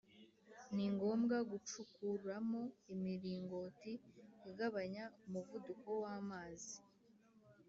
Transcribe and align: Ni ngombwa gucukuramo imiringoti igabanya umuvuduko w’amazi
Ni 0.75 0.85
ngombwa 0.93 1.37
gucukuramo 1.51 2.61
imiringoti 2.93 3.91
igabanya 4.49 5.03
umuvuduko 5.25 5.89
w’amazi 6.03 6.75